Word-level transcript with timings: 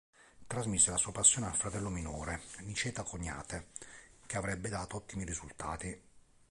Trasmise 0.47 0.89
la 0.89 0.97
sua 0.97 1.11
passione 1.11 1.45
al 1.45 1.53
fratello 1.55 1.89
minore, 1.91 2.41
Niceta 2.61 3.03
Coniate, 3.03 3.67
che 4.25 4.35
avrebbe 4.37 4.67
dato 4.69 4.95
ottimi 4.95 5.23
risultati. 5.25 6.01